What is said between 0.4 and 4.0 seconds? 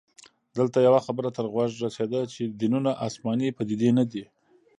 دلته يوه خبره تر غوږه رسیده چې دینونه اسماني پديدې